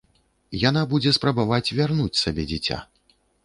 Яна 0.69 0.83
будзе 0.93 1.13
спрабаваць 1.19 1.73
вярнуць 1.83 2.21
сабе 2.23 2.51
дзіця. 2.53 2.85